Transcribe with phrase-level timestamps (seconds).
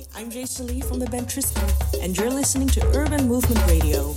[0.00, 1.68] Hey, I'm Jason Lee from the band Tristan,
[2.00, 4.14] and you're listening to Urban Movement Radio.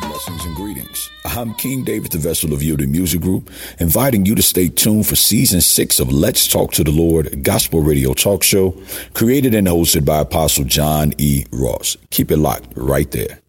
[0.00, 1.10] Blessings and greetings.
[1.26, 5.16] I'm King David, the vessel of Yielded Music Group, inviting you to stay tuned for
[5.16, 8.80] season six of Let's Talk to the Lord Gospel Radio Talk Show,
[9.12, 11.44] created and hosted by Apostle John E.
[11.52, 11.98] Ross.
[12.08, 13.40] Keep it locked right there.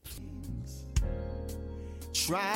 [2.14, 2.55] Trying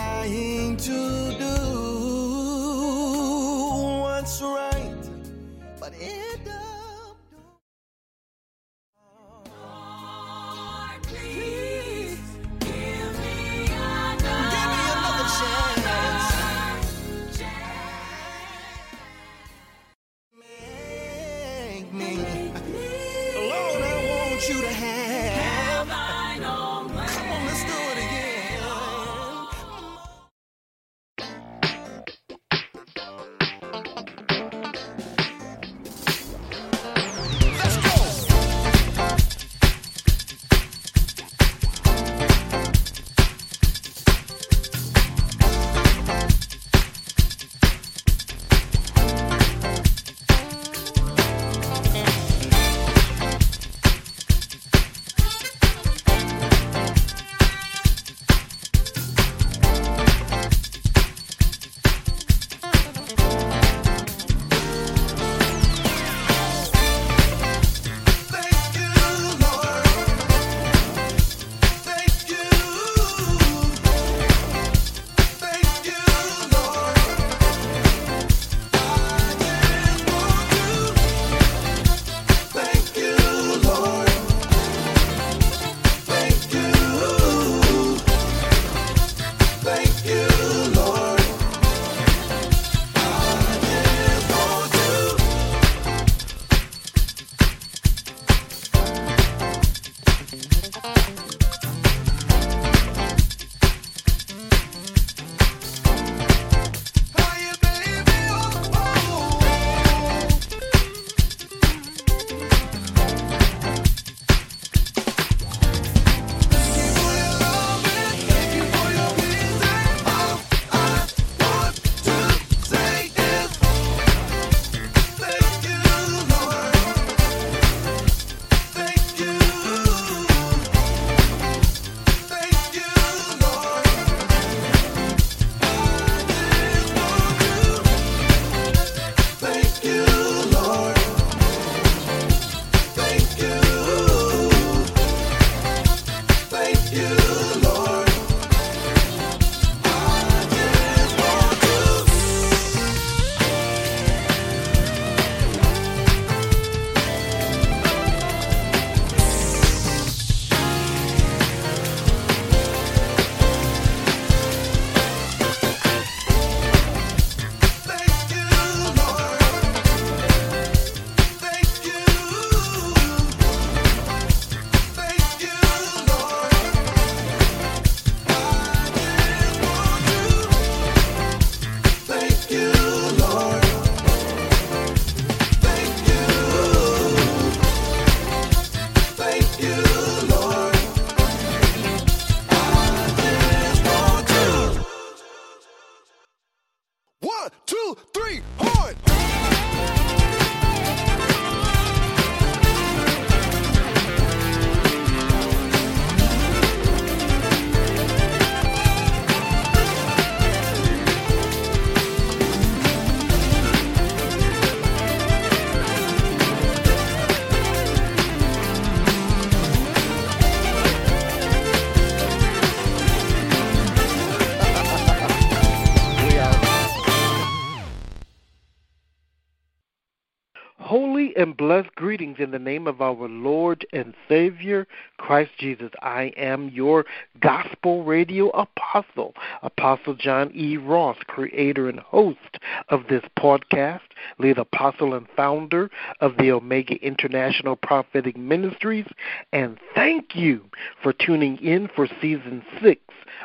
[231.70, 234.88] blessed greetings in the name of our Lord and Savior,
[235.20, 235.92] Christ Jesus.
[236.02, 237.06] I am your
[237.42, 240.78] gospel radio apostle, Apostle John E.
[240.78, 242.58] Ross, creator and host
[242.88, 244.00] of this podcast,
[244.40, 249.06] lead apostle and founder of the Omega International Prophetic Ministries.
[249.54, 250.66] And thank you
[251.04, 253.00] for tuning in for season six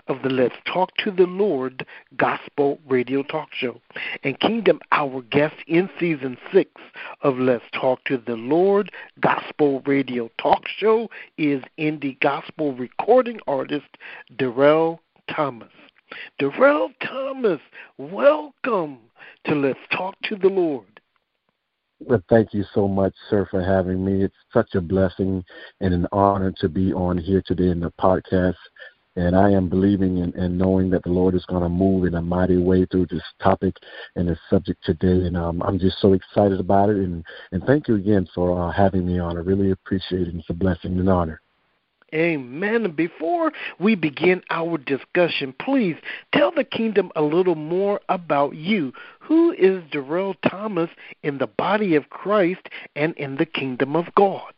[0.08, 1.86] of the Let's Talk to the Lord
[2.16, 3.80] Gospel Radio Talk Show.
[4.22, 6.70] And Kingdom, our guest in season six
[7.22, 11.08] of Let's Talk to the Lord Gospel Radio Talk Show
[11.38, 13.96] is indie gospel recording artist
[14.36, 15.00] Darrell
[15.30, 15.72] Thomas.
[16.38, 17.60] Darrell Thomas,
[17.98, 18.98] welcome
[19.46, 20.86] to Let's Talk to the Lord.
[22.00, 24.24] Well, thank you so much, sir, for having me.
[24.24, 25.42] It's such a blessing
[25.80, 28.56] and an honor to be on here today in the podcast.
[29.16, 32.14] And I am believing and, and knowing that the Lord is going to move in
[32.14, 33.76] a mighty way through this topic
[34.16, 35.26] and this subject today.
[35.26, 36.96] And um, I'm just so excited about it.
[36.96, 39.36] And, and thank you again for uh, having me on.
[39.36, 40.34] I really appreciate it.
[40.34, 41.40] It's a blessing and honor.
[42.14, 42.92] Amen.
[42.92, 45.96] Before we begin our discussion, please
[46.32, 48.92] tell the kingdom a little more about you.
[49.18, 50.90] Who is Darrell Thomas
[51.24, 54.53] in the body of Christ and in the kingdom of God?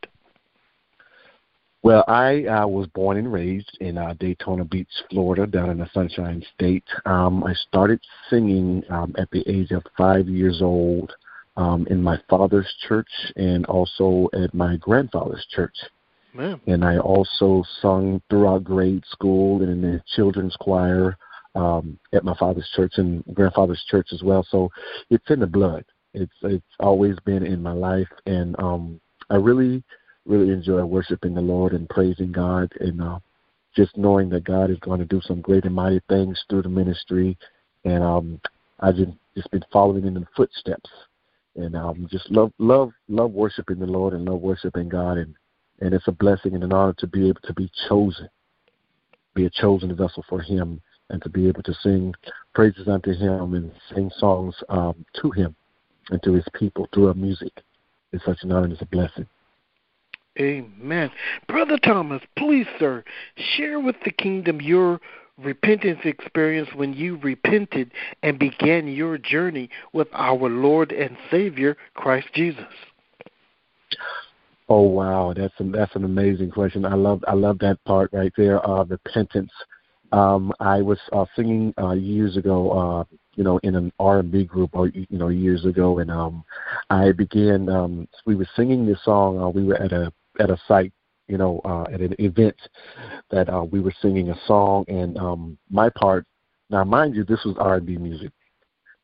[1.82, 5.88] Well, I uh, was born and raised in uh, Daytona Beach, Florida, down in the
[5.94, 6.84] Sunshine State.
[7.05, 11.12] Um, I started singing um, at the age of five years old
[11.56, 15.76] um, in my father's church and also at my grandfather's church.
[16.34, 16.61] Man.
[16.67, 21.17] And I also sung throughout grade school and in the children's choir
[21.55, 24.46] um, at my father's church and grandfather's church as well.
[24.50, 24.70] So
[25.08, 25.84] it's in the blood.
[26.12, 29.82] It's it's always been in my life, and um, I really
[30.26, 33.19] really enjoy worshiping the Lord and praising God and uh,
[33.75, 36.69] just knowing that God is going to do some great and mighty things through the
[36.69, 37.37] ministry.
[37.84, 38.40] And um,
[38.81, 40.90] I've just, just been following in the footsteps,
[41.55, 45.34] and um, just love love love worshiping the Lord and love worshiping God, and
[45.81, 48.29] and it's a blessing and an honor to be able to be chosen,
[49.34, 50.81] be a chosen vessel for Him,
[51.11, 52.14] and to be able to sing
[52.55, 55.55] praises unto Him and sing songs um, to Him
[56.11, 57.52] and to His people through our music.
[58.12, 59.26] It's such an honor it's a blessing.
[60.38, 61.11] Amen.
[61.49, 63.05] Brother Thomas, please, sir,
[63.37, 65.00] share with the kingdom your
[65.38, 67.93] repentance experience when you repented
[68.23, 72.65] and began your journey with our Lord and Savior, Christ Jesus.
[74.69, 76.85] Oh wow, that's that's an amazing question.
[76.85, 78.67] I love I love that part right there.
[78.69, 79.53] Uh, repentance.
[80.12, 83.05] Um, I was uh, singing uh, years ago, uh,
[83.35, 86.44] you know, in an R and B group, or you know, years ago, and um,
[86.91, 87.69] I began.
[87.69, 89.41] Um, we were singing this song.
[89.41, 90.93] Uh, we were at a at a site,
[91.29, 92.56] you know, uh, at an event
[93.31, 96.27] that uh, we were singing a song, and um, my part.
[96.69, 98.33] Now, mind you, this was R and B music.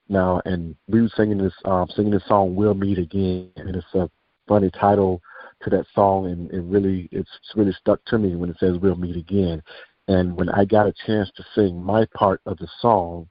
[0.09, 3.95] Now, and we were singing this uh, singing this song, "We'll Meet Again," and it's
[3.95, 4.11] a
[4.49, 5.21] funny title
[5.63, 8.97] to that song, and it really it's really stuck to me when it says "We'll
[8.97, 9.63] meet again."
[10.09, 13.29] And when I got a chance to sing my part of the song,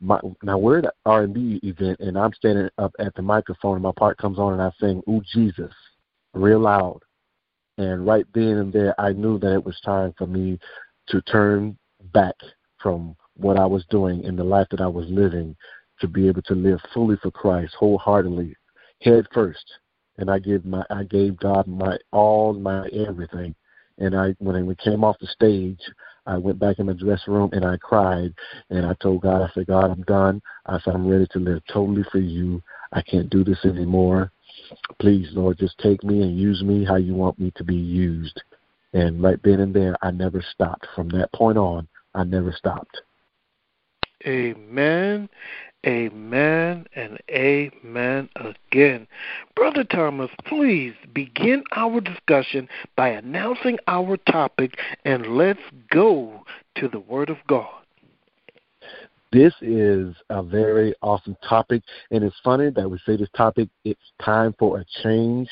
[0.00, 3.82] my, now we're at an R&B event, and I'm standing up at the microphone, and
[3.82, 5.72] my part comes on, and I sing "Ooh Jesus"
[6.34, 7.00] real loud.
[7.80, 10.58] And right then and there, I knew that it was time for me
[11.08, 11.76] to turn
[12.12, 12.34] back
[12.82, 15.56] from what I was doing in the life that I was living
[16.00, 18.54] to be able to live fully for Christ, wholeheartedly,
[19.00, 19.64] head first
[20.20, 23.54] and I gave my I gave God my all my everything.
[23.98, 25.80] And I when we came off the stage,
[26.26, 28.32] I went back in my dressing room and I cried
[28.68, 30.40] and I told God, I said, God, I'm done.
[30.66, 32.62] I said, I'm ready to live totally for you.
[32.92, 34.30] I can't do this anymore.
[35.00, 38.42] Please, Lord, just take me and use me how you want me to be used.
[38.92, 40.86] And right then and there, I never stopped.
[40.94, 43.00] From that point on, I never stopped.
[44.26, 45.28] Amen.
[45.86, 49.06] Amen and amen again.
[49.56, 56.44] Brother Thomas, please begin our discussion by announcing our topic and let's go
[56.76, 57.79] to the Word of God.
[59.32, 64.00] This is a very awesome topic, and it's funny that we say this topic, it's
[64.20, 65.48] time for a change.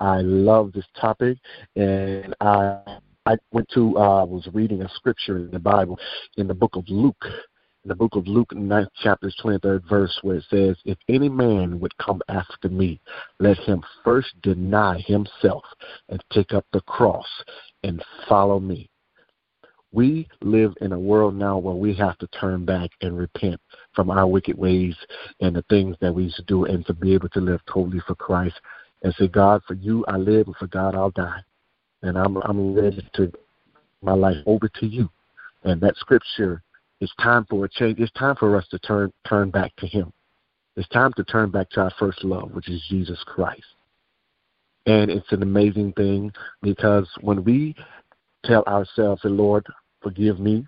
[0.00, 1.38] I love this topic,
[1.76, 5.96] and I I went to uh, was reading a scripture in the Bible
[6.38, 7.24] in the book of Luke,
[7.84, 11.78] in the book of Luke, 9th chapter, 23rd verse, where it says, If any man
[11.78, 13.00] would come after me,
[13.38, 15.62] let him first deny himself
[16.08, 17.28] and take up the cross
[17.84, 18.89] and follow me.
[19.92, 23.60] We live in a world now where we have to turn back and repent
[23.94, 24.94] from our wicked ways
[25.40, 28.00] and the things that we used to do and to be able to live totally
[28.06, 28.54] for Christ
[29.02, 31.40] and say, God, for you I live and for God I'll die.
[32.02, 33.32] And I'm I'm ready to
[34.02, 35.10] my life over to you.
[35.64, 36.62] And that scripture
[37.00, 37.98] it's time for a change.
[37.98, 40.12] It's time for us to turn turn back to Him.
[40.76, 43.64] It's time to turn back to our first love, which is Jesus Christ.
[44.86, 46.32] And it's an amazing thing
[46.62, 47.74] because when we
[48.44, 49.66] tell ourselves, Lord,
[50.02, 50.66] forgive me,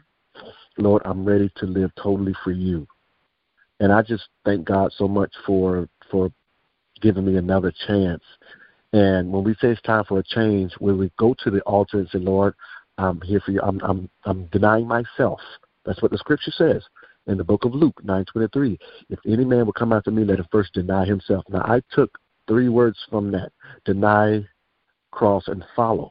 [0.79, 2.87] Lord, I'm ready to live totally for you.
[3.81, 6.31] And I just thank God so much for for
[7.00, 8.23] giving me another chance.
[8.93, 11.99] And when we say it's time for a change, when we go to the altar
[11.99, 12.55] and say, Lord,
[12.99, 13.61] I'm here for you.
[13.62, 15.41] I'm I'm I'm denying myself.
[15.85, 16.83] That's what the scripture says
[17.26, 18.79] in the book of Luke 9:23.
[19.09, 21.45] If any man will come after me, let him first deny himself.
[21.49, 22.11] Now I took
[22.47, 23.52] three words from that:
[23.85, 24.47] deny,
[25.11, 26.11] cross, and follow.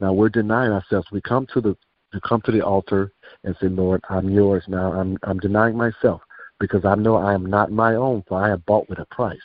[0.00, 1.06] Now we're denying ourselves.
[1.12, 1.76] We come to the
[2.12, 4.92] to come to the altar and say, Lord, I'm yours now.
[4.92, 6.22] I'm I'm denying myself
[6.60, 9.38] because I know I am not my own, for I have bought with a price.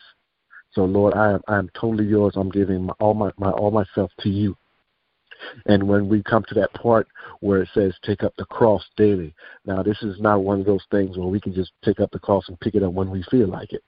[0.72, 2.34] So Lord, I am I am totally yours.
[2.36, 4.56] I'm giving my, all my, my all myself to you.
[5.68, 7.08] And when we come to that part
[7.40, 9.34] where it says take up the cross daily,
[9.66, 12.20] now this is not one of those things where we can just take up the
[12.20, 13.84] cross and pick it up when we feel like it.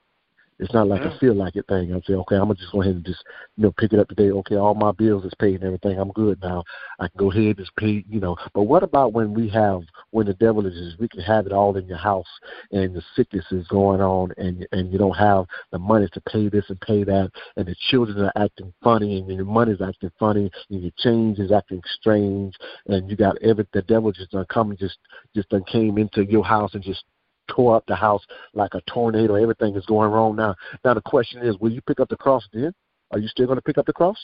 [0.62, 1.16] It's not like yeah.
[1.16, 1.94] a feel like it thing.
[1.94, 3.24] I say, okay, I'm gonna just go ahead and just
[3.58, 4.32] you know pick it up today.
[4.32, 6.00] Okay, all my bills is paid and everything.
[6.00, 6.64] I'm good now.
[7.00, 8.06] I can go ahead and just pay.
[8.08, 10.96] You know, but what about when we have when the devil is?
[11.00, 12.28] We can have it all in your house
[12.72, 16.50] and the sickness is going on and and you don't have the money to pay
[16.50, 20.52] this and pay that and the children are acting funny and your money's acting funny
[20.70, 22.56] and your change is acting strange
[22.88, 24.98] and you got every the devil just done come and just
[25.36, 27.04] just done came into your house and just
[27.48, 29.36] tore up the house like a tornado.
[29.36, 30.56] Everything is going wrong now.
[30.84, 32.74] Now the question is, will you pick up the cross then?
[33.12, 34.18] Are you still going to pick up the cross?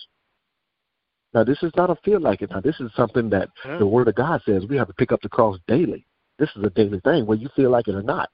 [1.33, 2.51] Now this is not a feel like it.
[2.51, 5.21] Now this is something that the Word of God says we have to pick up
[5.21, 6.05] the cross daily.
[6.39, 8.29] This is a daily thing, whether you feel like it or not.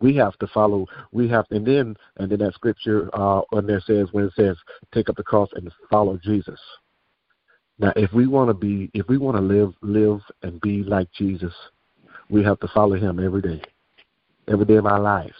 [0.00, 0.86] We have to follow.
[1.12, 4.56] We have, and then and then that scripture uh, when there says when it says
[4.92, 6.60] take up the cross and follow Jesus.
[7.78, 11.08] Now, if we want to be, if we want to live, live and be like
[11.12, 11.52] Jesus,
[12.28, 13.62] we have to follow him every day,
[14.48, 15.34] every day of our lives.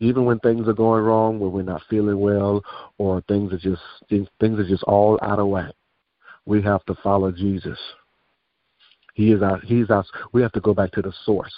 [0.00, 2.62] Even when things are going wrong, when we're not feeling well,
[2.98, 5.74] or things are just things are just all out of whack,
[6.46, 7.78] we have to follow Jesus.
[9.14, 11.52] He is our he's our we have to go back to the source.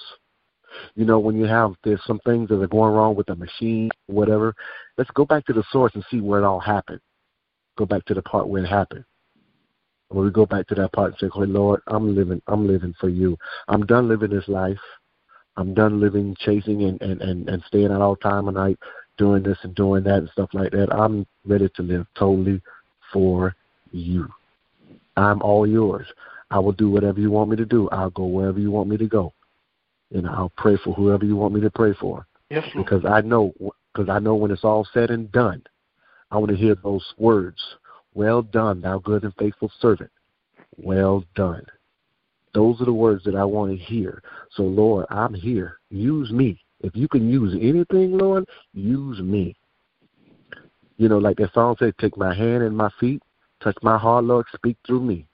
[0.96, 3.90] You know, when you have there's some things that are going wrong with the machine,
[4.06, 4.54] whatever,
[4.98, 7.00] let's go back to the source and see where it all happened.
[7.78, 9.04] Go back to the part where it happened.
[10.12, 12.94] When we go back to that part and say, "Oh Lord, I'm living, I'm living
[13.00, 13.36] for you.
[13.68, 14.80] I'm done living this life.
[15.56, 18.78] I'm done living chasing and and and, and staying out all time of night,
[19.16, 20.92] doing this and doing that and stuff like that.
[20.92, 22.60] I'm ready to live totally
[23.12, 23.54] for
[23.90, 24.28] you.
[25.16, 26.06] I'm all yours.
[26.50, 27.88] I will do whatever you want me to do.
[27.90, 29.32] I'll go wherever you want me to go,
[30.12, 32.26] and I'll pray for whoever you want me to pray for.
[32.50, 32.86] Yes, Lord.
[32.86, 33.54] because I know
[33.94, 35.62] because I know when it's all said and done,
[36.30, 37.62] I want to hear those words
[38.14, 40.10] well done, thou good and faithful servant.
[40.76, 41.64] Well done.
[42.54, 44.22] Those are the words that I want to hear.
[44.52, 45.78] So, Lord, I'm here.
[45.90, 46.60] Use me.
[46.80, 49.56] If you can use anything, Lord, use me.
[50.98, 53.22] You know, like that song says, take my hand and my feet,
[53.62, 55.26] touch my heart, Lord, speak through me.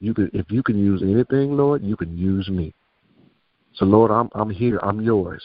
[0.00, 2.74] You can if you can use anything, Lord, you can use me.
[3.74, 4.78] So Lord, I'm I'm here.
[4.82, 5.42] I'm yours.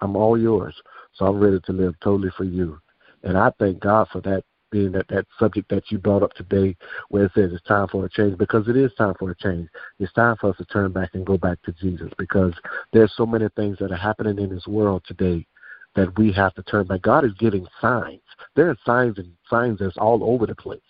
[0.00, 0.74] I'm all yours.
[1.14, 2.78] So I'm ready to live totally for you.
[3.22, 6.76] And I thank God for that being that that subject that you brought up today,
[7.08, 9.68] where it says it's time for a change, because it is time for a change.
[9.98, 12.54] It's time for us to turn back and go back to Jesus, because
[12.92, 15.46] there's so many things that are happening in this world today
[15.94, 17.02] that we have to turn back.
[17.02, 18.20] God is giving signs.
[18.54, 20.80] There are signs and signs that's all over the place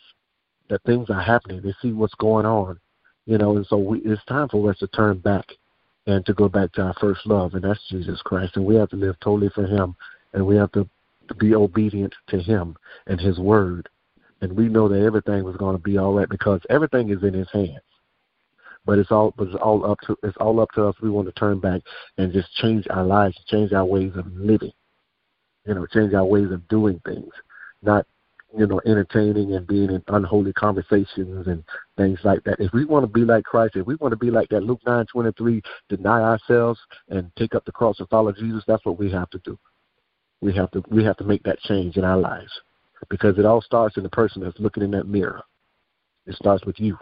[0.68, 1.62] that things are happening.
[1.62, 2.78] They see what's going on,
[3.26, 5.46] you know, and so we, it's time for us to turn back
[6.06, 8.56] and to go back to our first love, and that's Jesus Christ.
[8.56, 9.94] And we have to live totally for Him,
[10.32, 10.88] and we have to
[11.28, 13.88] to be obedient to Him and His Word.
[14.40, 17.34] And we know that everything was going to be all right because everything is in
[17.34, 17.80] His hands.
[18.84, 20.94] But it's all, but it's all up to it's all up to us.
[21.02, 21.82] We want to turn back
[22.16, 24.72] and just change our lives, change our ways of living.
[25.66, 27.32] You know, change our ways of doing things,
[27.82, 28.06] not
[28.56, 31.62] you know, entertaining and being in unholy conversations and
[31.96, 32.58] things like that.
[32.58, 34.80] If we want to be like Christ, if we want to be like that Luke
[34.86, 38.98] nine twenty three, deny ourselves and take up the cross and follow Jesus, that's what
[38.98, 39.58] we have to do.
[40.40, 42.50] We have to we have to make that change in our lives
[43.08, 45.42] because it all starts in the person that's looking in that mirror.
[46.26, 46.98] It starts with you.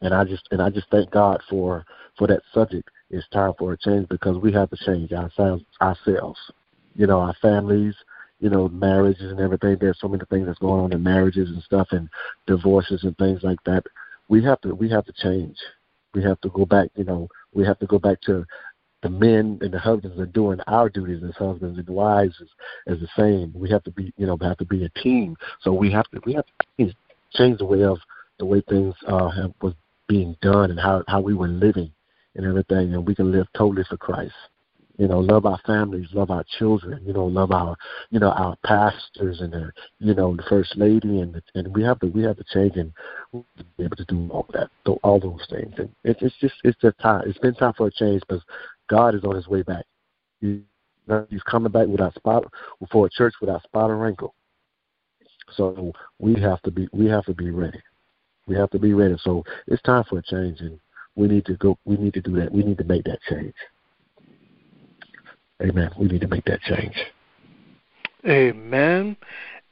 [0.00, 1.84] And I just and I just thank God for
[2.18, 2.88] for that subject.
[3.10, 6.38] It's time for a change because we have to change ourselves ourselves.
[6.94, 7.94] You know, our families,
[8.40, 9.76] you know, marriages and everything.
[9.78, 12.08] There's so many things that's going on in marriages and stuff and
[12.46, 13.84] divorces and things like that.
[14.28, 15.56] We have to we have to change.
[16.14, 18.46] We have to go back, you know, we have to go back to
[19.02, 22.48] the men and the husbands are doing our duties as husbands and wives as,
[22.94, 23.52] as the same.
[23.54, 25.36] We have to be, you know, have to be a team.
[25.60, 26.44] So we have to we have
[26.78, 26.94] to
[27.34, 27.98] change the way of
[28.38, 29.74] the way things uh, have, was
[30.08, 31.92] being done and how how we were living
[32.34, 34.34] and everything, and we can live totally for Christ.
[34.98, 37.02] You know, love our families, love our children.
[37.04, 37.76] You know, love our
[38.10, 41.82] you know our pastors and the you know the first lady, and the, and we
[41.82, 42.92] have to we have to change and
[43.76, 44.70] be able to do all that,
[45.02, 45.74] all those things.
[45.76, 47.24] And it's it's just it's just time.
[47.26, 48.42] It's been time for a change because
[48.88, 49.84] God is on his way back.
[50.40, 52.44] He's coming back without spot
[52.90, 54.34] for a church without spot or wrinkle.
[55.56, 57.80] So we have to be we have to be ready.
[58.46, 59.16] We have to be ready.
[59.22, 60.78] So it's time for a change, and
[61.14, 61.78] we need to go.
[61.84, 62.52] We need to do that.
[62.52, 63.54] We need to make that change.
[65.62, 65.90] Amen.
[65.98, 66.94] We need to make that change.
[68.26, 69.16] Amen.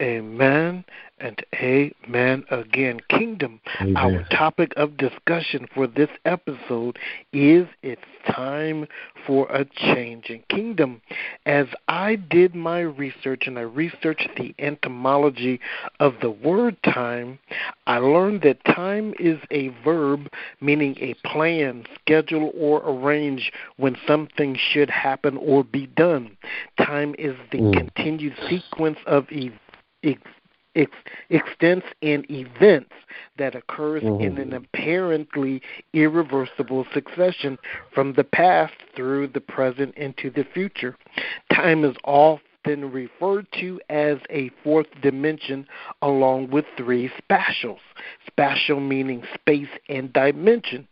[0.00, 0.84] Amen
[1.24, 3.00] and amen again.
[3.08, 3.96] Kingdom, Amen.
[3.96, 6.98] our topic of discussion for this episode
[7.32, 8.86] is It's Time
[9.26, 10.28] for a Change.
[10.28, 11.00] And Kingdom,
[11.46, 15.60] as I did my research and I researched the etymology
[15.98, 17.38] of the word time,
[17.86, 20.28] I learned that time is a verb
[20.60, 26.36] meaning a plan, schedule, or arrange when something should happen or be done.
[26.78, 27.72] Time is the Mm.
[27.72, 30.28] continued sequence of events
[30.74, 30.90] ex,
[31.30, 32.92] ex, extents and events
[33.36, 34.20] that occurs Mhm.
[34.20, 35.62] in an apparently
[35.92, 37.58] irreversible succession
[37.90, 40.96] from the past through the present into the future.
[41.52, 45.66] Time is often referred to as a fourth dimension
[46.02, 47.80] along with three spatials.
[48.26, 50.88] Spatial meaning space and dimensions.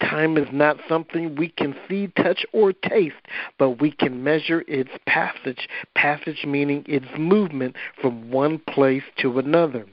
[0.00, 3.16] Time is not something we can see, touch, or taste,
[3.58, 5.68] but we can measure its passage.
[5.94, 9.86] Passage meaning its movement from one place to another.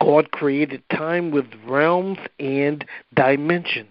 [0.00, 3.88] God created time with realms and dimensions.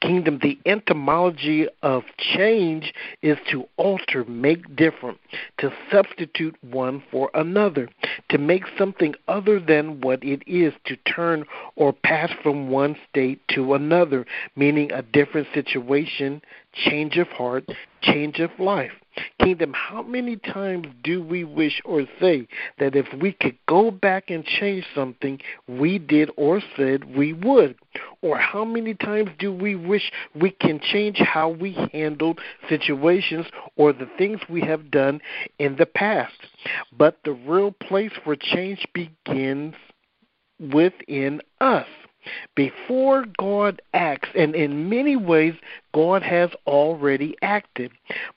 [0.00, 5.18] Kingdom, the etymology of change is to alter, make different,
[5.58, 7.88] to substitute one for another,
[8.30, 11.44] to make something other than what it is, to turn
[11.76, 14.24] or pass from one state to another,
[14.56, 16.40] meaning a different situation,
[16.72, 17.68] change of heart,
[18.02, 18.92] change of life.
[19.40, 22.46] Kingdom, how many times do we wish or say
[22.78, 27.76] that if we could go back and change something we did or said we would?
[28.22, 33.46] Or how many times do we wish we can change how we handled situations
[33.76, 35.20] or the things we have done
[35.58, 36.34] in the past?
[36.96, 39.74] But the real place for change begins
[40.60, 41.86] within us
[42.54, 45.54] before God acts, and in many ways,
[45.92, 47.92] God has already acted.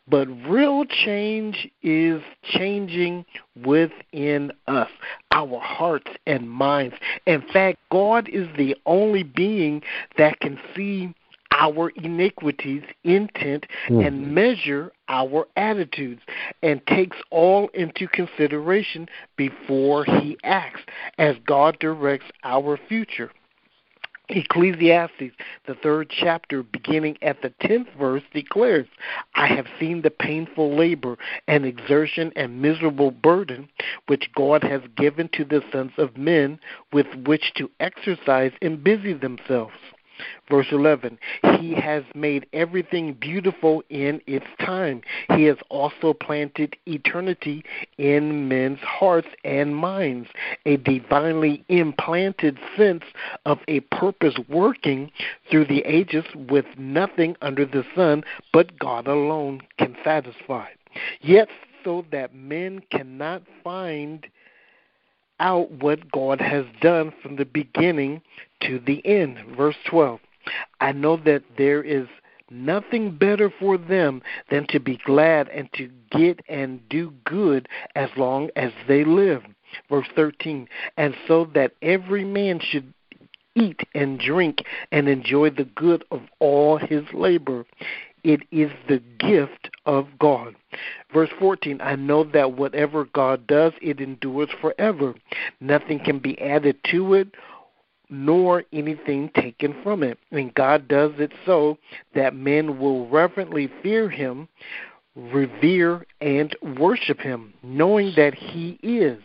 [0.08, 3.26] But real change is changing
[3.64, 4.90] within us,
[5.32, 6.96] our hearts and minds.
[7.26, 9.82] In fact, God is the only being
[10.18, 11.14] that can see
[11.54, 14.08] our iniquities, intent, Mhm.
[14.08, 16.22] and measure our attitudes,
[16.64, 20.82] and takes all into consideration before he acts,
[21.18, 23.32] as God directs our future.
[24.32, 25.36] Ecclesiastes,
[25.68, 28.88] the third chapter, beginning at the tenth verse, declares,
[29.36, 31.18] I have seen the painful labor
[31.48, 33.70] and exertion and miserable burden
[34.08, 36.60] which God has given to the sons of men
[36.94, 39.76] with which to exercise and busy themselves.
[40.50, 41.18] Verse 11,
[41.60, 45.02] He has made everything beautiful in its time.
[45.36, 47.64] He has also planted eternity
[47.98, 50.30] in men's hearts and minds,
[50.66, 53.04] a divinely implanted sense
[53.46, 55.12] of a purpose working
[55.50, 60.68] through the ages with nothing under the sun but God alone can satisfy.
[61.22, 61.48] Yet,
[61.84, 64.28] so that men cannot find
[65.40, 68.22] out what God has done from the beginning
[68.62, 69.38] to the end.
[69.56, 70.20] Verse 12
[70.80, 72.08] I know that there is
[72.50, 78.10] nothing better for them than to be glad and to get and do good as
[78.18, 79.44] long as they live.
[79.90, 82.94] Verse 13 And so that every man should
[83.56, 87.66] eat and drink and enjoy the good of all his labor.
[88.24, 90.56] It is the gift of God.
[91.12, 95.16] Verse 14 I know that whatever God does, it endures forever.
[95.60, 97.30] Nothing can be added to it,
[98.12, 100.20] nor anything taken from it.
[100.32, 101.78] And God does it so
[102.14, 104.48] that men will reverently fear him,
[105.16, 109.22] revere, and worship him, knowing that he is.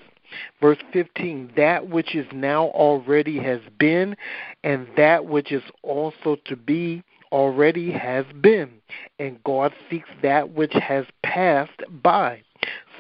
[0.61, 4.17] Verse 15 That which is now already has been,
[4.65, 8.71] and that which is also to be already has been,
[9.19, 12.43] and God seeks that which has passed by,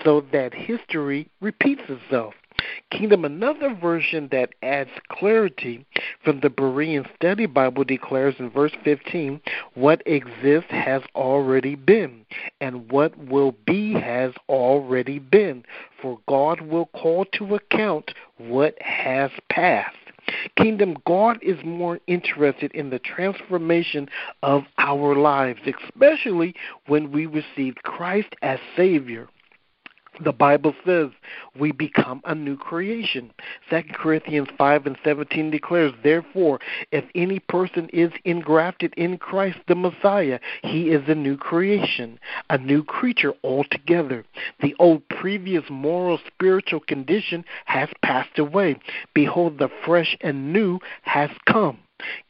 [0.05, 2.35] so that history repeats itself.
[2.92, 5.85] Kingdom, another version that adds clarity
[6.22, 9.40] from the Berean Study Bible declares in verse 15
[9.75, 12.25] what exists has already been,
[12.61, 15.64] and what will be has already been,
[16.01, 19.96] for God will call to account what has passed.
[20.57, 24.09] Kingdom, God is more interested in the transformation
[24.42, 26.55] of our lives, especially
[26.87, 29.29] when we receive Christ as Savior.
[30.24, 31.11] The Bible says
[31.59, 33.33] we become a new creation.
[33.68, 36.59] Second Corinthians 5 and 17 declares, Therefore,
[36.90, 42.57] if any person is engrafted in Christ the Messiah, he is a new creation, a
[42.57, 44.24] new creature altogether.
[44.62, 48.76] The old previous moral spiritual condition has passed away.
[49.12, 51.79] Behold, the fresh and new has come.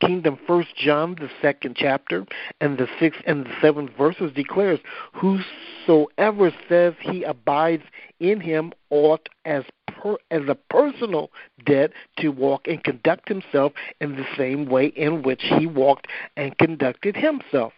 [0.00, 2.26] Kingdom First John the second chapter
[2.60, 4.78] and the sixth and the seventh verses declares,
[5.14, 7.84] Whosoever says he abides
[8.20, 9.64] in him ought as
[10.30, 11.30] as a personal
[11.64, 16.56] debt to walk and conduct himself in the same way in which he walked and
[16.58, 17.72] conducted himself.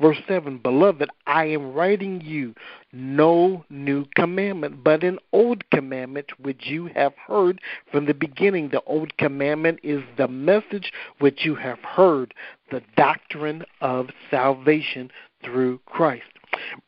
[0.00, 2.54] Verse 7 Beloved, I am writing you
[2.92, 8.68] no new commandment, but an old commandment which you have heard from the beginning.
[8.68, 12.34] The old commandment is the message which you have heard,
[12.70, 15.10] the doctrine of salvation
[15.42, 16.31] through Christ.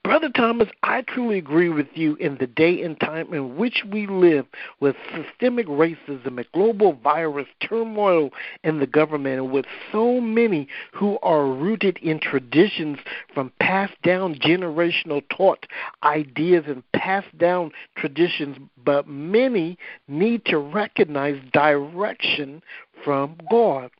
[0.03, 4.07] Brother Thomas, I truly agree with you in the day and time in which we
[4.07, 4.47] live
[4.81, 8.31] with systemic racism, a global virus, turmoil
[8.63, 12.99] in the government, and with so many who are rooted in traditions
[13.33, 15.67] from passed down generational taught
[16.03, 22.63] ideas and passed down traditions, but many need to recognize direction
[23.05, 23.91] from God.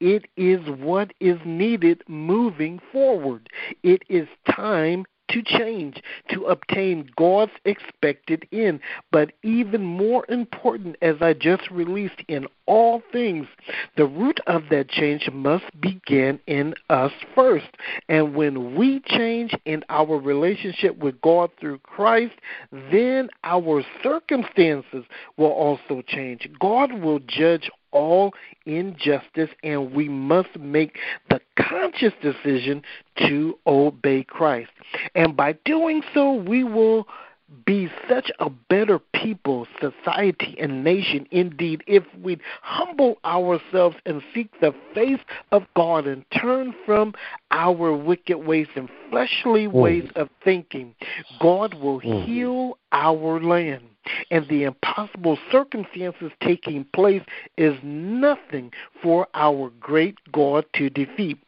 [0.00, 3.48] It is what is needed moving forward.
[3.82, 8.80] It is time to change, to obtain God's expected end.
[9.10, 13.48] But even more important, as I just released in all things,
[13.96, 17.66] the root of that change must begin in us first.
[18.08, 22.34] And when we change in our relationship with God through Christ,
[22.92, 25.04] then our circumstances
[25.36, 26.48] will also change.
[26.60, 28.32] God will judge all
[28.66, 30.96] injustice, and we must make
[31.28, 32.82] the conscious decision
[33.18, 34.70] to obey Christ.
[35.16, 37.08] And by doing so, we will
[37.64, 44.48] be such a better people, society, and nation indeed if we humble ourselves and seek
[44.60, 47.14] the face of God and turn from
[47.50, 49.72] our wicked ways and fleshly mm.
[49.72, 50.94] ways of thinking.
[51.40, 52.24] God will mm.
[52.24, 53.84] heal our land
[54.30, 57.22] and the impossible circumstances taking place
[57.56, 61.38] is nothing for our great God to defeat.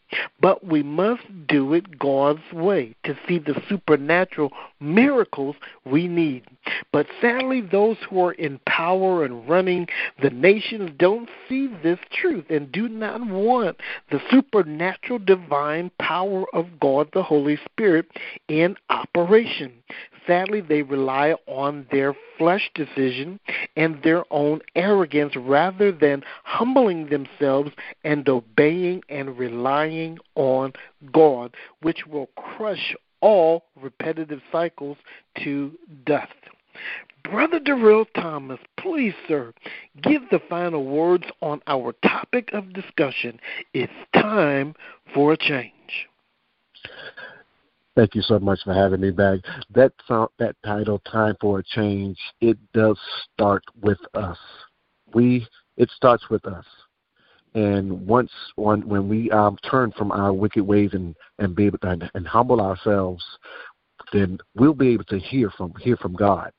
[0.40, 6.44] But we must do it God's way to see the supernatural miracles we need.
[6.92, 9.88] But sadly, those who are in power and running
[10.20, 13.78] the nations don't see this truth and do not want
[14.10, 18.06] the supernatural divine power of God the Holy Spirit
[18.48, 19.72] in operation.
[20.26, 23.40] Sadly, they rely on their flesh decision
[23.76, 27.70] and their own arrogance rather than humbling themselves
[28.04, 30.72] and obeying and relying on
[31.12, 34.96] God, which will crush all repetitive cycles
[35.42, 35.72] to
[36.04, 36.32] dust.
[37.24, 39.52] Brother Darrell Thomas, please, sir,
[40.02, 43.38] give the final words on our topic of discussion.
[43.72, 44.74] It's time
[45.14, 45.72] for a change.
[47.94, 49.40] Thank you so much for having me back.
[49.70, 49.92] That
[50.38, 52.98] that title, "Time for a Change," it does
[53.34, 54.38] start with us.
[55.12, 56.64] We it starts with us,
[57.54, 61.78] and once when when we um, turn from our wicked ways and and be able
[61.78, 63.22] to, and, and humble ourselves,
[64.10, 66.50] then we'll be able to hear from hear from God.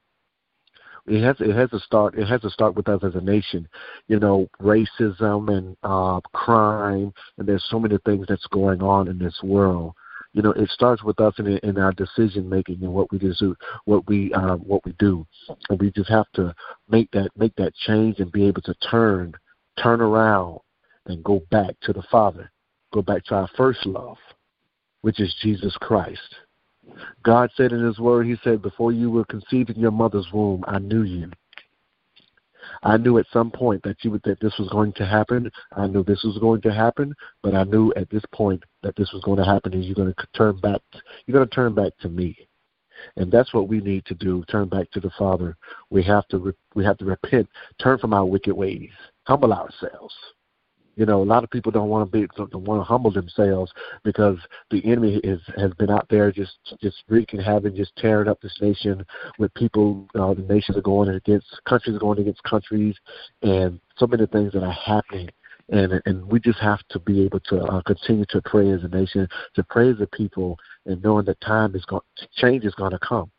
[1.08, 3.67] It has it has to start it has to start with us as a nation.
[4.08, 9.17] You know, racism and uh, crime, and there's so many things that's going on in
[9.17, 9.96] this world
[10.34, 13.56] you know it starts with us in, in our decision making and what we do
[13.86, 15.26] what we uh, what we do.
[15.69, 16.54] And we just have to
[16.89, 19.34] make that make that change and be able to turn
[19.82, 20.60] turn around
[21.06, 22.52] and go back to the father
[22.93, 24.17] go back to our first love
[25.02, 26.36] which is jesus christ.
[27.24, 30.63] God said in his word he said before you were conceived in your mother's womb
[30.67, 31.32] i knew you
[32.84, 35.52] I knew at some point that you would, that this was going to happen.
[35.76, 39.12] I knew this was going to happen, but I knew at this point that this
[39.13, 40.82] was going to happen, and you're going to turn back.
[41.26, 42.38] You're going to turn back to me,
[43.17, 44.43] and that's what we need to do.
[44.49, 45.58] Turn back to the Father.
[45.89, 46.54] We have to.
[46.76, 47.47] We have to repent.
[47.82, 48.91] Turn from our wicked ways.
[49.26, 50.13] Humble ourselves.
[50.95, 53.71] You know, a lot of people don't want to be don't want to humble themselves
[54.03, 54.38] because
[54.69, 58.58] the enemy is has been out there just just wreaking havoc, just tearing up this
[58.62, 59.06] nation
[59.39, 60.08] with people.
[60.13, 62.95] Uh, the nations are going against countries are going against countries,
[63.41, 65.29] and so many things that are happening.
[65.69, 68.89] And and we just have to be able to uh, continue to pray as a
[68.89, 72.03] nation, to pray as a people, and knowing that time is going,
[72.36, 73.32] change is going to come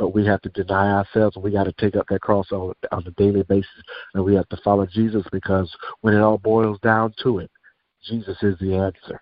[0.00, 2.72] but we have to deny ourselves and we got to take up that cross on,
[2.90, 3.68] on a daily basis
[4.14, 7.50] and we have to follow Jesus because when it all boils down to it,
[8.02, 9.20] Jesus is the answer.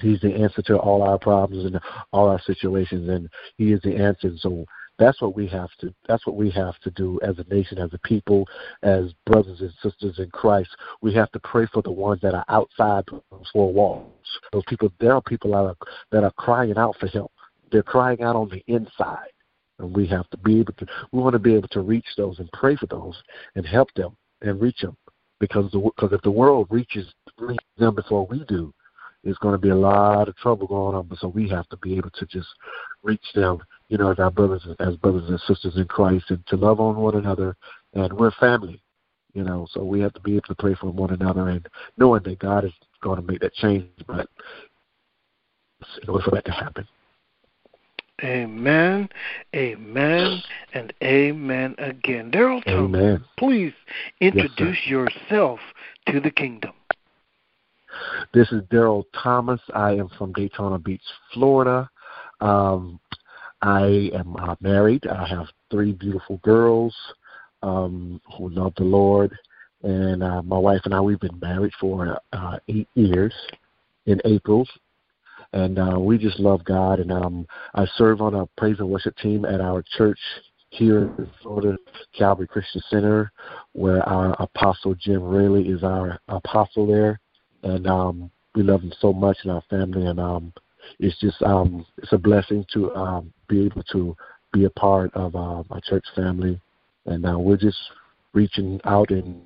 [0.00, 1.80] He's the answer to all our problems and
[2.12, 4.30] all our situations, and He is the answer.
[4.38, 4.64] So
[4.98, 5.92] that's what we have to.
[6.08, 8.46] That's what we have to do as a nation, as a people,
[8.82, 10.70] as brothers and sisters in Christ.
[11.00, 14.12] We have to pray for the ones that are outside those four walls.
[14.52, 14.90] Those people.
[14.98, 15.76] There are people that are
[16.10, 17.32] that are crying out for help.
[17.70, 19.30] They're crying out on the inside
[19.78, 22.38] and we have to be able to, we want to be able to reach those
[22.38, 23.20] and pray for those
[23.54, 24.96] and help them and reach them.
[25.40, 27.06] Because the, because if the world reaches,
[27.76, 28.72] them before we do,
[29.24, 31.10] there's going to be a lot of trouble going on.
[31.18, 32.48] So we have to be able to just
[33.02, 33.58] reach them,
[33.88, 36.96] you know, as our brothers, as brothers and sisters in Christ, and to love on
[36.96, 37.56] one another
[37.94, 38.80] and we're family.
[39.32, 42.22] You know, so we have to be able to pray for one another and knowing
[42.22, 44.28] that God is going to make that change, but
[46.02, 46.86] in order for that to happen.
[48.22, 49.08] Amen,
[49.56, 52.30] amen, and amen again.
[52.30, 53.72] Daryl Thomas, please
[54.20, 55.58] introduce yes, yourself
[56.06, 56.72] to the kingdom.
[58.32, 59.60] This is Daryl Thomas.
[59.74, 61.90] I am from Daytona Beach, Florida.
[62.40, 63.00] Um,
[63.62, 65.06] I am uh, married.
[65.08, 66.94] I have three beautiful girls
[67.62, 69.36] um, who love the Lord.
[69.82, 73.34] And uh, my wife and I, we've been married for uh, eight years
[74.06, 74.66] in April.
[75.54, 77.00] And uh, we just love God.
[77.00, 80.18] And um, I serve on a praise and worship team at our church
[80.68, 81.78] here in Florida,
[82.16, 83.32] Calvary Christian Center,
[83.72, 87.20] where our apostle Jim Raley is our apostle there.
[87.62, 90.06] And um, we love him so much in our family.
[90.06, 90.52] And um,
[90.98, 94.16] it's just um, it's a blessing to um, be able to
[94.52, 96.60] be a part of uh, my church family,
[97.06, 97.78] and uh, we're just
[98.32, 99.42] reaching out and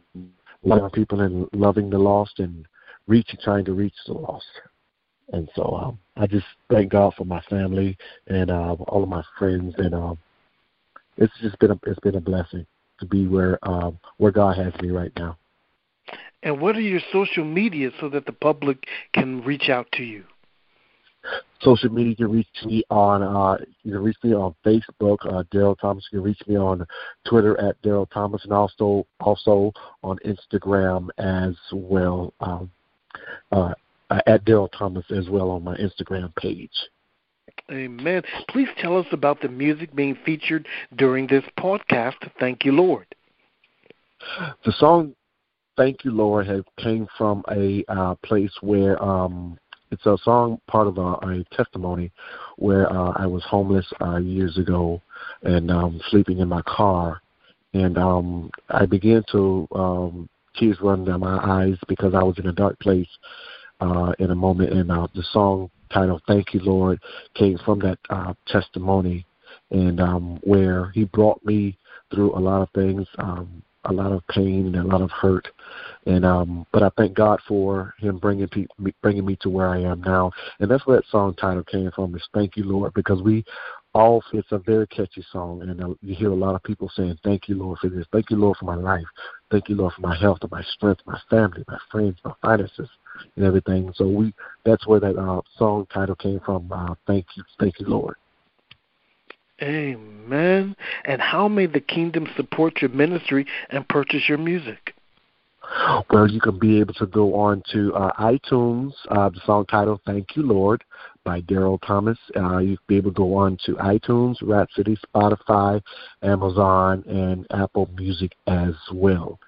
[0.63, 2.67] loving people and loving the lost and
[3.07, 4.45] reaching, trying to reach the lost.
[5.33, 9.23] And so um, I just thank God for my family and uh, all of my
[9.39, 10.19] friends, and um,
[11.17, 12.67] it's just been a, it's been a blessing
[13.01, 15.37] to be where um, where God has me right now.
[16.43, 20.25] And what are your social media so that the public can reach out to you?
[21.61, 22.11] social media.
[22.11, 26.07] You can reach me on uh, you can reach me on Facebook, uh, Daryl Thomas.
[26.13, 26.87] You can reach me on
[27.27, 32.33] Twitter at Daryl Thomas, and also also on Instagram as well.
[32.41, 32.71] Um,
[33.53, 33.75] uh,
[34.11, 36.73] at Daryl Thomas as well on my Instagram page.
[37.71, 38.23] Amen.
[38.49, 40.67] Please tell us about the music being featured
[40.97, 42.17] during this podcast.
[42.41, 43.07] Thank you, Lord.
[44.65, 45.15] The song
[45.77, 49.59] "Thank You, Lord" has came from a uh, place where um,
[49.91, 52.11] it's a song part of a, a testimony
[52.57, 55.01] where uh, I was homeless uh, years ago
[55.43, 57.21] and um, sleeping in my car,
[57.75, 62.47] and um, I began to um, tears run down my eyes because I was in
[62.47, 63.09] a dark place
[63.81, 67.01] uh, in a moment, and uh, the song title "Thank You, Lord"
[67.35, 69.27] came from that uh, testimony,
[69.71, 71.77] and um, where He brought me
[72.13, 73.07] through a lot of things.
[73.19, 75.49] Um, a lot of pain and a lot of hurt.
[76.07, 78.67] And um but I thank God for him bringing pe-
[79.03, 80.31] bringing me to where I am now.
[80.61, 83.45] And that's where that song title came from is thank you Lord because we
[83.95, 85.63] all it's a very catchy song.
[85.63, 88.07] And uh, you hear a lot of people saying thank you Lord for this.
[88.13, 89.07] Thank you Lord for my life.
[89.51, 92.89] Thank you Lord for my health and my strength my family my friends my finances
[93.37, 94.33] and everything so we
[94.65, 98.17] that's where that uh song title came from uh thank you thank you Lord
[99.61, 100.77] Amen.
[101.05, 104.95] And how may the kingdom support your ministry and purchase your music?
[106.11, 110.01] Well, you can be able to go on to uh, iTunes, uh, the song title
[110.07, 110.83] "Thank You, Lord"
[111.25, 112.19] by Daryl Thomas.
[112.35, 115.83] Uh, you can be able to go on to iTunes, Rhapsody, Spotify,
[116.23, 119.39] Amazon, and Apple Music as well.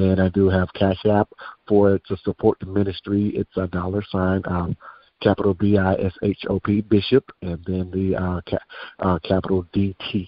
[0.00, 1.28] And I do have Cash App
[1.68, 3.32] for it to support the ministry.
[3.34, 4.40] It's a dollar sign.
[4.46, 4.74] Um,
[5.20, 8.66] capital B I S H O P Bishop, and then the uh, ca-
[9.06, 10.26] uh, capital D T.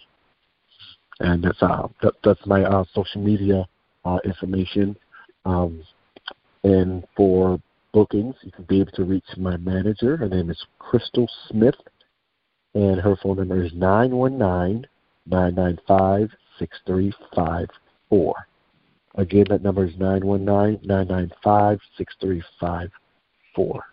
[1.20, 3.66] And that's uh, that, that's my uh, social media
[4.04, 4.94] uh, information.
[5.46, 5.82] Um,
[6.64, 7.58] and for
[7.94, 10.18] bookings, you can be able to reach my manager.
[10.18, 11.80] Her name is Crystal Smith,
[12.74, 14.87] and her phone number is nine one nine
[15.24, 17.68] nine nine five six three five
[18.11, 18.35] four.
[19.16, 22.90] Again, that number is nine one nine nine nine five six three five
[23.55, 23.85] four.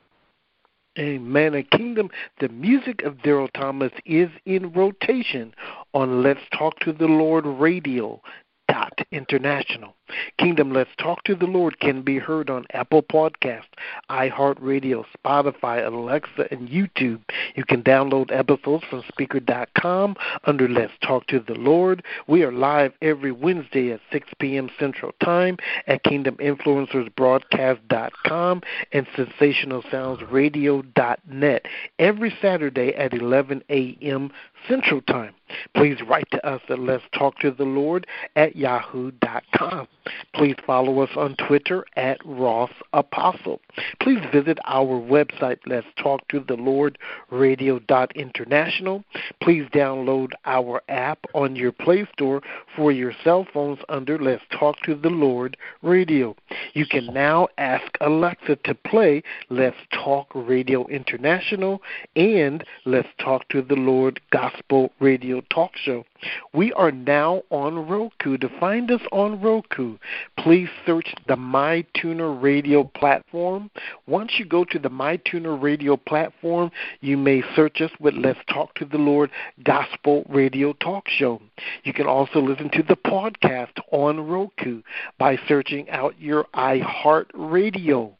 [0.97, 1.53] Amen.
[1.53, 5.53] And Kingdom, the music of Daryl Thomas is in rotation
[5.93, 8.21] on Let's Talk to the Lord Radio
[8.69, 9.95] dot international.
[10.37, 13.67] Kingdom Let's Talk to the Lord can be heard on Apple Podcast,
[14.09, 17.19] iHeartRadio, Spotify, Alexa, and YouTube.
[17.55, 22.03] You can download episodes from Spreaker.com under Let's Talk to the Lord.
[22.27, 24.69] We are live every Wednesday at 6 p.m.
[24.79, 31.65] Central Time at KingdomInfluencersBroadcast.com and SensationalSoundsRadio.net
[31.99, 34.31] every Saturday at 11 a.m.
[34.67, 35.33] Central Time.
[35.75, 39.87] Please write to us at Let's Talk to the Lord at yahoo.com.
[40.33, 43.59] Please follow us on Twitter at Ross Apostle.
[43.99, 46.97] Please visit our website, Let's Talk to the Lord
[47.31, 49.03] Radio.international.
[49.41, 52.41] Please download our app on your Play Store
[52.75, 56.35] for your cell phones under Let's Talk to the Lord Radio.
[56.73, 61.81] You can now ask Alexa to play Let's Talk Radio International
[62.15, 64.48] and Let's Talk to the Lord Gospel
[64.99, 66.05] Radio Talk Show.
[66.53, 68.37] We are now on Roku.
[68.37, 69.97] To find us on Roku,
[70.37, 73.71] please search the MyTuner Radio platform.
[74.07, 78.75] Once you go to the MyTuner Radio platform, you may search us with Let's Talk
[78.75, 79.31] to the Lord
[79.63, 81.41] Gospel Radio Talk Show.
[81.83, 84.81] You can also listen to the podcast on Roku
[85.17, 88.15] by searching out your iHeart Radio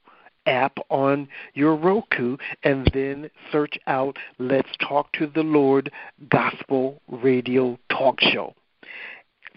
[0.50, 5.92] app on your Roku and then search out Let's Talk to the Lord
[6.30, 8.56] Gospel Radio Talk Show.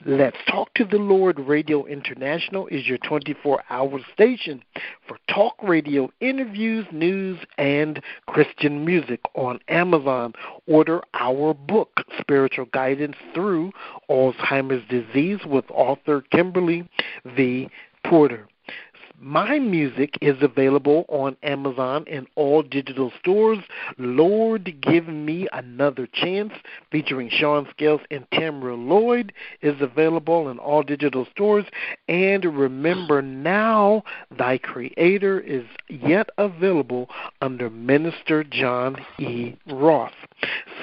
[0.05, 4.63] Let's Talk to the Lord Radio International is your 24 hour station
[5.07, 10.33] for talk radio interviews, news, and Christian music on Amazon.
[10.67, 13.71] Order our book, Spiritual Guidance Through
[14.11, 16.89] Alzheimer's Disease, with author Kimberly
[17.25, 17.71] V.
[18.05, 18.49] Porter.
[19.25, 23.61] My music is available on Amazon and all digital stores.
[23.97, 26.55] Lord, Give Me Another Chance,
[26.91, 31.65] featuring Sean Scales and Tamara Lloyd, is available in all digital stores.
[32.09, 34.03] And remember now,
[34.37, 37.09] Thy Creator is yet available
[37.41, 39.55] under Minister John E.
[39.69, 40.11] Roth.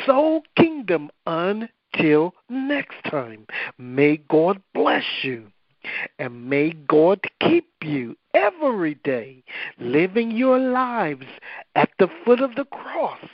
[0.05, 3.47] So, Kingdom until next time,
[3.77, 5.51] may God bless you.
[6.17, 9.43] And may God keep you every day,
[9.79, 11.25] living your lives
[11.75, 13.25] at the foot of the cross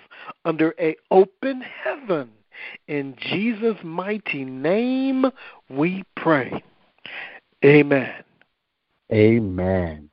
[0.46, 2.30] under a open heaven.
[2.88, 5.26] In Jesus' mighty name
[5.70, 6.64] we pray.
[7.64, 8.24] Amen.
[9.12, 10.10] Amen.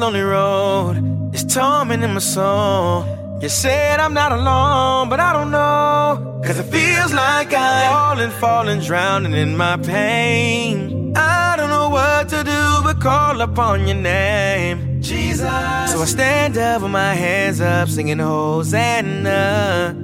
[0.00, 1.30] Lonely road.
[1.34, 3.04] It's torment in my soul.
[3.42, 6.40] You said I'm not alone, but I don't know.
[6.44, 11.12] Cause it feels like I'm falling, falling, drowning in my pain.
[11.16, 15.02] I don't know what to do but call upon your name.
[15.02, 15.92] Jesus.
[15.92, 19.94] So I stand up with my hands up, singing Hosanna.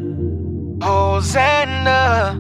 [0.83, 2.36] Hosanna.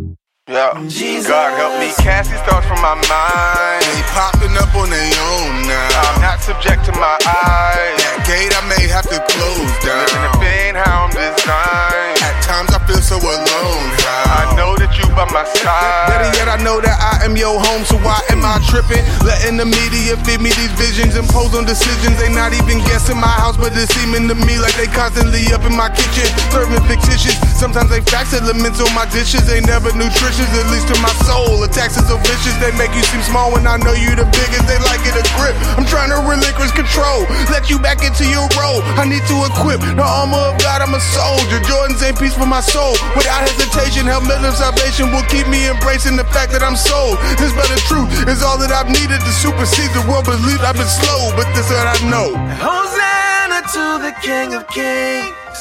[0.56, 0.72] Yeah.
[0.88, 1.28] Jesus.
[1.28, 3.84] God help me cast these thoughts from my mind.
[3.92, 6.08] They popping up on their own now.
[6.08, 7.92] I'm not subject to my eyes.
[8.00, 10.00] That gate I may have to close down.
[10.08, 12.16] Living in pain, how I'm designed.
[12.24, 13.88] At times I feel so alone.
[14.02, 14.26] How?
[14.26, 16.08] I know that you by my side.
[16.08, 19.04] Better yet, I know that I am your home, so why am I tripping?
[19.22, 22.16] Letting the media feed me these visions, impose on decisions.
[22.16, 25.62] They not even guessing my house, but it's seeming to me like they constantly up
[25.66, 27.36] in my kitchen, serving fictitious.
[27.56, 29.44] Sometimes they facts elements on my dishes.
[29.46, 31.62] They never nutritious at least to my soul.
[31.66, 34.64] Attacks are so vicious, they make you seem small when I know you the biggest.
[34.70, 35.54] They like it a grip.
[35.76, 38.80] I'm trying to relinquish control, let you back into your role.
[38.96, 40.82] I need to equip the armor of God.
[40.82, 41.58] I'm a soldier.
[41.64, 42.94] Jordan's ain't peace for my soul.
[43.16, 47.18] Without hesitation, helmet of salvation will keep me embracing the fact that I'm sold.
[47.40, 50.26] This better truth is all that I've needed to supersede the world.
[50.26, 52.34] Believe I've been slow, but this what I know.
[52.62, 55.58] Hosanna to the King of Kings.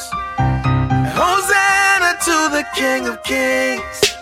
[1.18, 4.16] Hosanna to the King of Kings.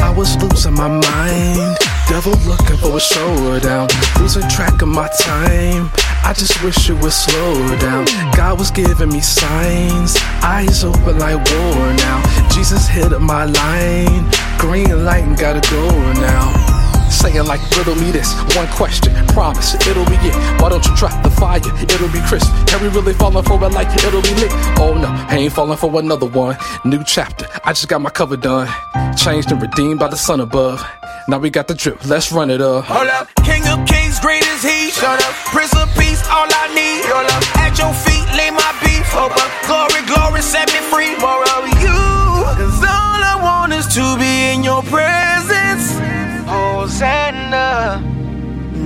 [0.00, 1.76] I was losing my mind.
[2.08, 3.88] Devil looking for a showdown.
[4.20, 5.90] Losing track of my time.
[6.24, 8.06] I just wish it would slow down.
[8.36, 10.16] God was giving me signs.
[10.42, 12.48] Eyes open like war now.
[12.50, 14.24] Jesus hit up my line.
[14.58, 15.88] Green light and gotta go
[16.20, 16.72] now.
[17.10, 19.12] Saying like, riddle me this one question.
[19.28, 20.34] Promise it'll be it.
[20.60, 21.60] Why don't you drop the fire?
[21.82, 22.48] It'll be crisp.
[22.66, 24.50] Can we really falling for it like it'll be lit?
[24.78, 26.56] Oh no, I ain't falling for another one.
[26.84, 27.46] New chapter.
[27.64, 28.68] I just got my cover done.
[29.16, 30.82] Changed and redeemed by the sun above.
[31.28, 32.04] Now we got the drip.
[32.06, 32.84] Let's run it up.
[32.86, 34.71] Hold up, King of Kings, great as He.
[35.02, 37.02] Shut up, Prince of Peace, all I need.
[37.10, 39.02] Hold up, at your feet, lay my beef.
[39.10, 41.18] Hold up, glory, glory, set me free.
[41.18, 41.98] More of you,
[42.54, 45.98] cause all I want is to be in your presence.
[46.46, 47.98] Hosanna,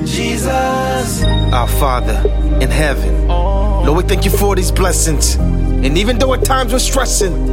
[0.06, 1.22] Jesus.
[1.52, 2.16] Our Father
[2.62, 5.34] in heaven, Lord, we thank you for these blessings.
[5.34, 7.46] And even though at times we're stressing,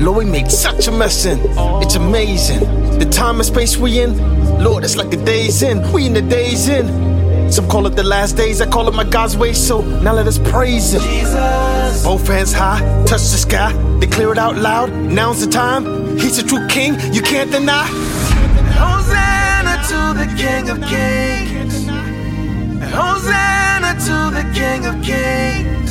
[0.00, 1.38] Lord, we made such a mess in.
[1.84, 2.58] It's amazing.
[2.98, 4.18] The time and space we in,
[4.60, 5.92] Lord, it's like the days in.
[5.92, 7.17] We in the days in.
[7.50, 9.52] Some call it the last days, I call it my God's way.
[9.52, 11.00] So now let us praise Him.
[11.00, 12.04] Jesus.
[12.04, 14.92] Both hands high, touch the sky, declare it out loud.
[14.92, 16.18] Now's the time.
[16.18, 17.86] He's a true King, you can't deny.
[18.76, 21.86] Hosanna to the King of Kings.
[22.92, 25.87] Hosanna to the King of Kings.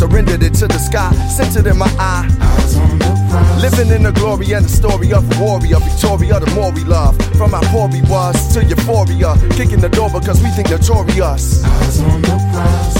[0.00, 2.26] Surrendered it to the sky, centered in my eye.
[3.60, 7.14] Living in the glory and the story of a warrior, Victoria, the more we love.
[7.36, 11.62] From how poor we was to euphoria, kicking the door because we think notorious.
[11.64, 12.99] Eyes on the prize.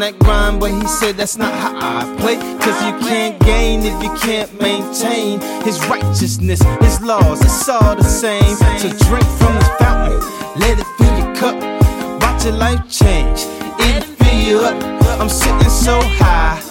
[0.00, 2.36] that grind, but he said that's not how I play.
[2.36, 8.04] Cause you can't gain if you can't maintain his righteousness, his laws, it's all the
[8.04, 8.54] same.
[8.78, 10.20] So drink from the fountain,
[10.60, 11.56] let it fill your cup.
[12.22, 13.40] Watch your life change,
[13.80, 14.80] it'll fill you up.
[15.20, 16.67] I'm sitting so high, I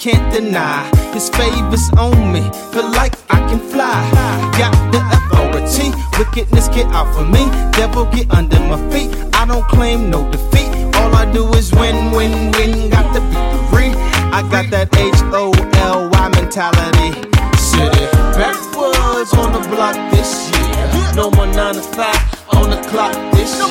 [0.00, 0.82] can't deny
[1.12, 2.40] his favors on me.
[2.72, 4.00] Feel like I can fly.
[4.56, 7.44] Got the authority, wickedness get out for me.
[7.72, 9.14] Devil get under my feet.
[9.34, 10.72] I don't claim no defeat.
[10.96, 12.88] All I do is win, win, win.
[12.88, 13.92] Got the victory.
[14.32, 15.52] I got that H O
[15.84, 17.12] L Y mentality.
[17.60, 18.06] City
[18.40, 21.12] backwards on the block this year.
[21.14, 22.16] No more nine to five
[22.56, 23.68] on the clock this year.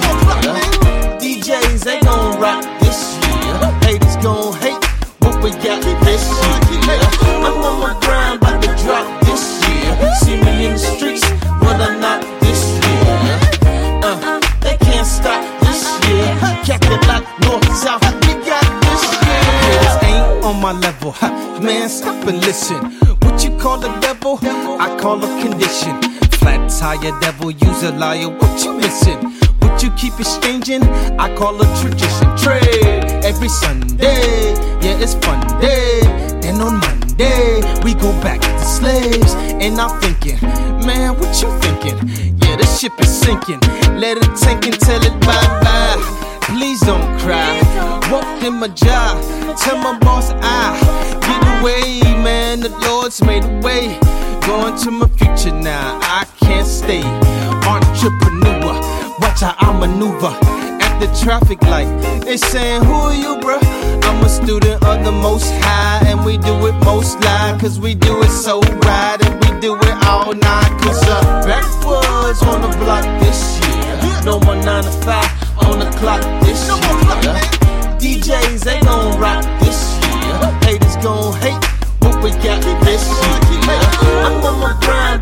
[1.17, 3.55] DJs they gon' rock this year.
[3.81, 4.68] Haters gon' hate
[5.49, 6.99] we got this year.
[7.45, 10.15] I'm on my grind, about to drop this year.
[10.15, 11.27] See me in the streets,
[11.59, 13.39] but I'm not this year.
[14.03, 16.35] Uh, they can't stop this year.
[16.65, 16.99] Captain
[17.41, 20.03] north, south, we got this shit.
[20.03, 21.15] ain't on my level,
[21.61, 22.77] man, stop and listen.
[23.23, 24.39] What you call the devil?
[24.43, 26.18] I call a condition.
[26.39, 29.19] Flat tire devil, use a liar, what you missing?
[29.59, 30.83] What you keep exchanging?
[31.19, 32.27] I call a tradition.
[32.37, 36.01] Trade every Sunday, yeah, it's fun day.
[36.41, 39.33] Then on Monday, we go back to slaves.
[39.35, 40.39] And I'm thinking,
[40.85, 41.97] man, what you thinking?
[42.41, 43.59] Yeah, the ship is sinking.
[43.99, 45.97] Let it tank and tell it bye bye.
[46.41, 47.59] Please don't cry.
[48.09, 49.21] Walk in my job.
[49.57, 50.79] Tell my boss I
[51.21, 52.61] get away, man.
[52.61, 53.99] The Lord's made a way.
[54.47, 55.99] Going to my future now.
[56.01, 56.25] I
[56.59, 57.03] can't stay.
[57.67, 58.75] Entrepreneur.
[59.19, 60.33] Watch how I maneuver
[60.83, 61.87] At the traffic light.
[62.25, 63.63] They saying, Who are you, bruh?
[64.03, 67.95] I'm a student of the most high, and we do it most live, cause we
[67.95, 72.71] do it so right, and we do it all night, cause uh, backwoods on the
[72.83, 74.23] block this year.
[74.25, 77.39] No more 9 to 5 on the clock this year.
[78.01, 80.35] DJs, they gon' rock this year.
[80.65, 81.63] Haters gon' hate
[82.03, 83.39] what we got this year.
[84.25, 85.21] I'm on my grind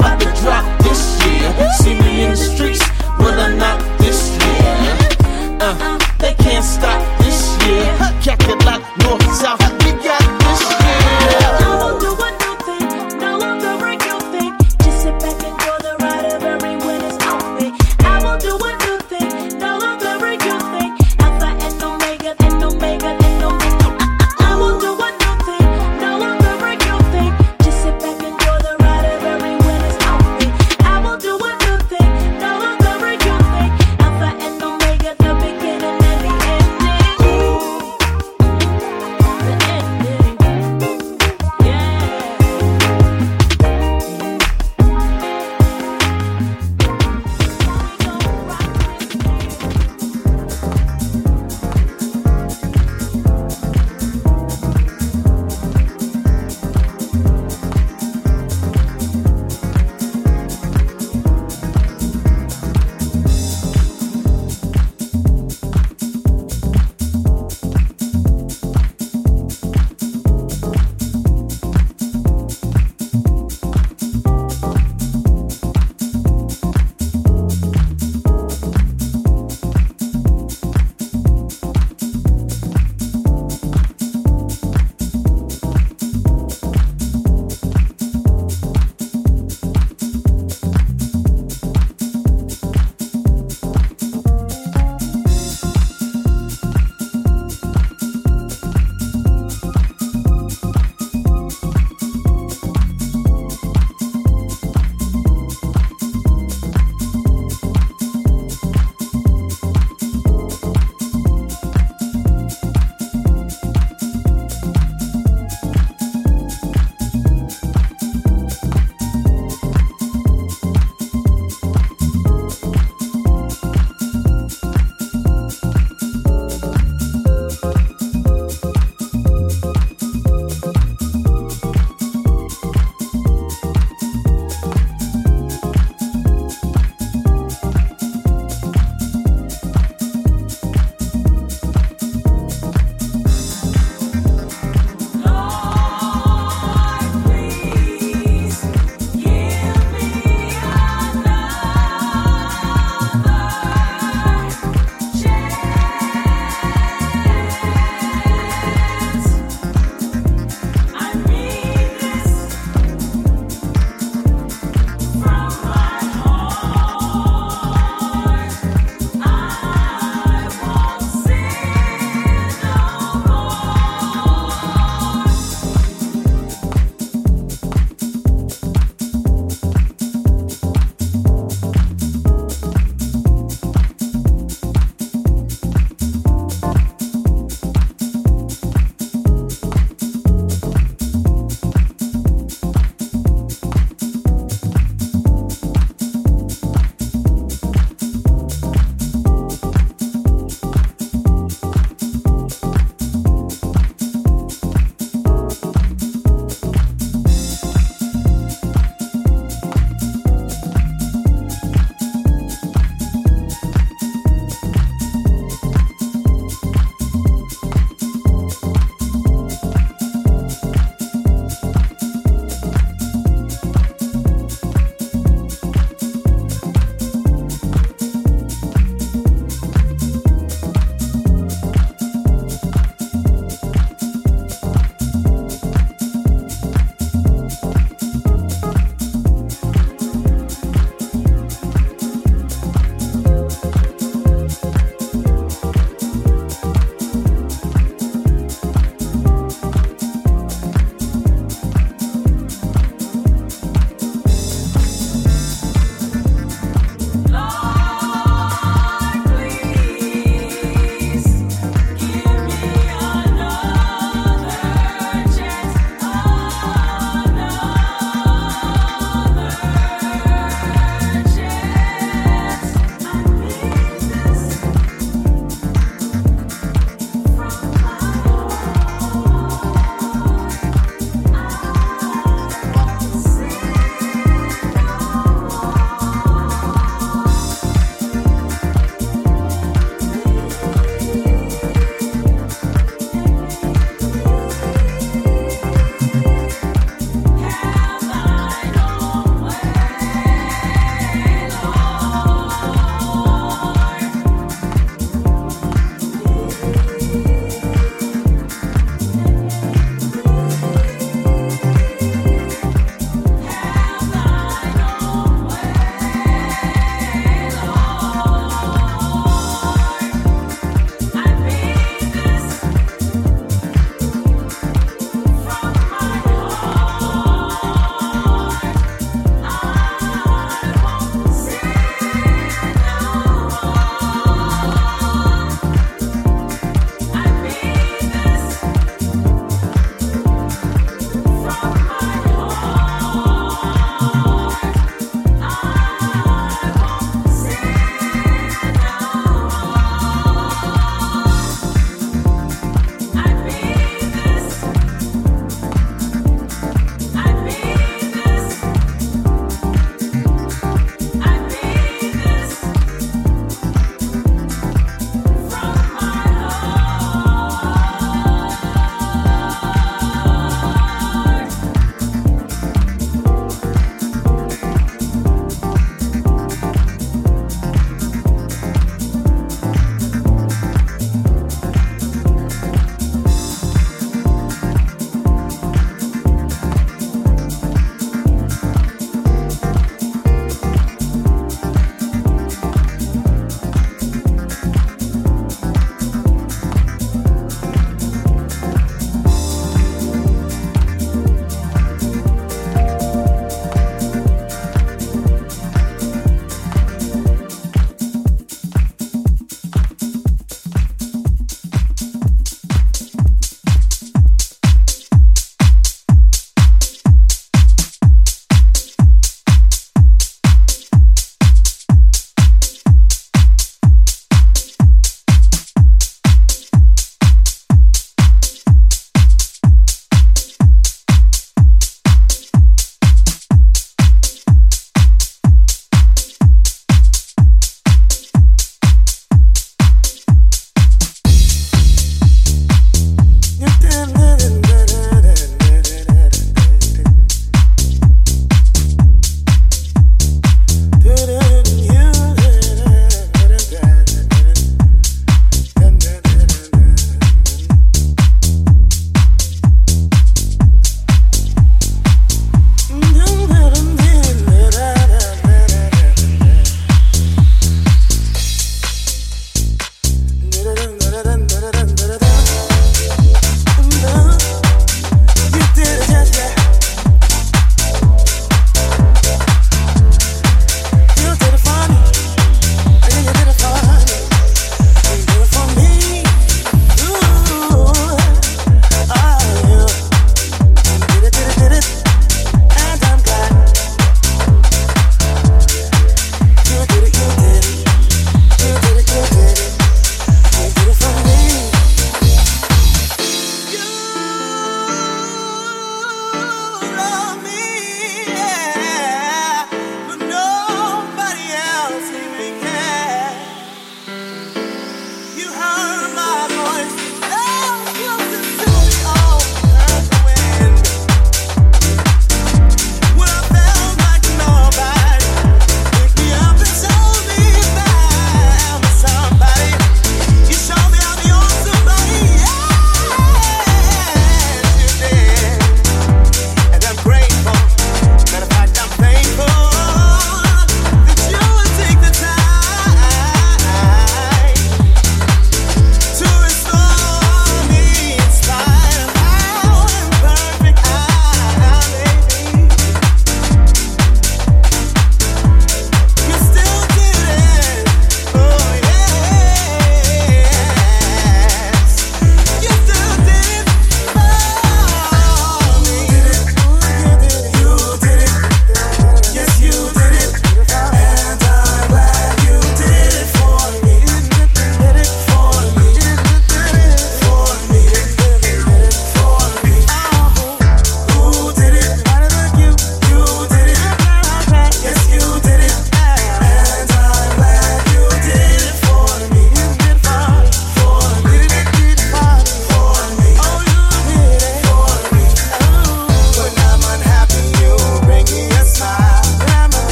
[1.79, 2.85] See me in the streets,
[3.17, 5.57] but I'm not this year.
[5.59, 7.97] Uh, they can't stop this year.
[8.21, 9.86] Check it like north, south,